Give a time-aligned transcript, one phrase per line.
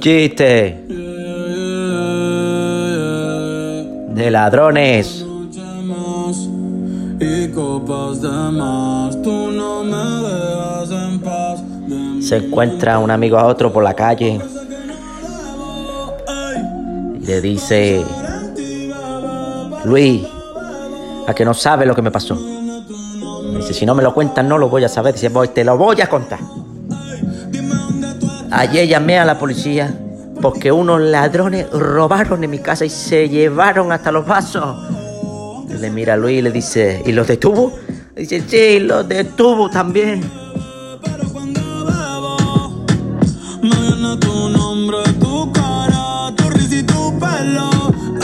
[0.00, 0.84] chiste
[4.14, 5.26] de ladrones.
[12.20, 14.40] Se encuentra un amigo a otro por la calle
[17.26, 18.04] le dice,
[19.84, 20.26] Luis,
[21.26, 22.38] a que no sabe lo que me pasó.
[23.56, 25.14] Dice, si no me lo cuentas, no lo voy a saber.
[25.14, 26.40] Dice, voy, te lo voy a contar.
[28.56, 29.92] Ayer llamé a la policía
[30.40, 34.76] porque unos ladrones robaron en mi casa y se llevaron hasta los vasos.
[35.68, 37.72] Y le mira a Luis y le dice, ¿y los detuvo?
[38.14, 40.22] Dice, sí, los detuvo también.